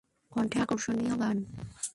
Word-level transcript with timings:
কণ্ঠে 0.31 0.57
আকর্ষণীয় 0.59 1.15
গান। 1.19 1.37